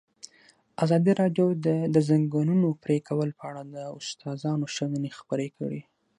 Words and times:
ازادي 0.83 1.11
راډیو 1.21 1.47
د 1.65 1.67
د 1.93 1.95
ځنګلونو 2.09 2.67
پرېکول 2.83 3.29
په 3.39 3.43
اړه 3.49 3.61
د 3.75 3.75
استادانو 3.99 4.65
شننې 4.75 5.09
خپرې 5.19 5.47
کړي. 5.57 5.81